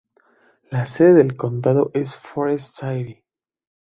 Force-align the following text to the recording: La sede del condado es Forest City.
La 0.71 0.87
sede 0.87 1.13
del 1.13 1.37
condado 1.37 1.91
es 1.93 2.15
Forest 2.15 2.79
City. 2.81 3.23